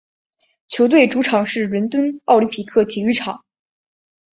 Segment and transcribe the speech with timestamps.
[0.67, 3.45] 球队主场是伦敦奥林匹克体育场。